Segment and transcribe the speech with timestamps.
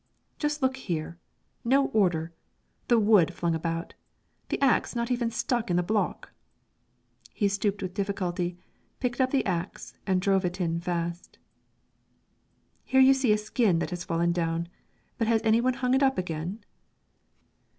[0.39, 1.19] "Just look here.
[1.63, 2.33] No order:
[2.87, 3.93] the wood flung about,
[4.49, 6.31] the axe not even stuck in the block."
[7.35, 8.57] He stooped with difficulty,
[8.99, 11.37] picked up the axe, and drove it in fast.
[12.83, 14.69] "Here you see a skin that has fallen down;
[15.19, 16.65] but has any one hung it up again?"